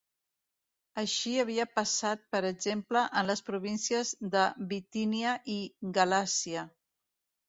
Així 1.01 1.33
havia 1.41 1.65
passat 1.73 2.23
per 2.35 2.39
exemple 2.49 3.03
en 3.21 3.29
les 3.31 3.43
províncies 3.49 4.13
de 4.37 4.47
Bitínia 4.71 5.35
i 5.57 5.59
Galàcia. 5.99 6.65